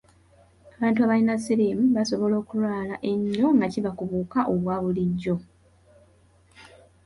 [0.75, 5.35] Abantu abalina siriimu basobola okulwala ennyo nga kiva ku buwuka obwa bulijjo.